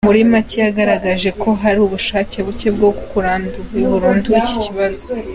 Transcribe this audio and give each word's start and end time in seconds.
Muri 0.07 0.21
make 0.31 0.55
yagaragaje 0.65 1.29
ko 1.41 1.49
hari 1.61 1.79
ubushake 1.87 2.37
bucye 2.45 2.69
bwo 2.75 2.89
kurandura 3.09 3.81
burundu 4.01 4.27
iki 4.39 4.55
kibazo. 4.63 5.03